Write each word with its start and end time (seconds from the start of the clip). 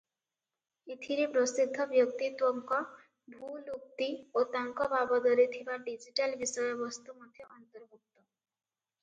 ଏଥିରେ 0.93 1.25
ପ୍ରସିଦ୍ଧ 1.33 1.85
ବ୍ୟକ୍ତିତ୍ୱଙ୍କ 1.91 2.79
ଭୁଲ 3.43 3.75
ଉକ୍ତି 3.81 4.09
ଓ 4.39 4.43
ତାଙ୍କ 4.57 4.89
ବାବଦରେ 4.95 5.47
ଥିବା 5.59 5.79
ଡିଜିଟାଲ 5.91 6.41
ବିଷୟବସ୍ତୁ 6.43 7.17
ମଧ୍ୟ 7.21 7.49
ଅନ୍ତର୍ଭୁକ୍ତ। 7.61 8.03